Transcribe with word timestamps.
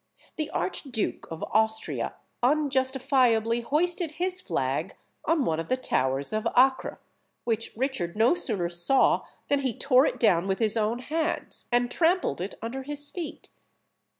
The 0.35 0.49
Archduke 0.49 1.27
of 1.29 1.43
Austria 1.51 2.15
unjustifiably 2.41 3.61
hoisted 3.61 4.13
his 4.13 4.41
flag 4.41 4.95
on 5.25 5.45
one 5.45 5.59
of 5.59 5.69
the 5.69 5.77
towers 5.77 6.33
of 6.33 6.47
Acre, 6.57 6.99
which 7.43 7.71
Richard 7.77 8.15
no 8.15 8.33
sooner 8.33 8.67
saw 8.67 9.23
than 9.47 9.59
he 9.59 9.77
tore 9.77 10.07
it 10.07 10.19
down 10.19 10.47
with 10.47 10.57
his 10.57 10.75
own 10.75 10.97
hands, 10.97 11.67
and 11.71 11.91
trampled 11.91 12.41
it 12.41 12.55
under 12.63 12.81
his 12.81 13.11
feet. 13.11 13.51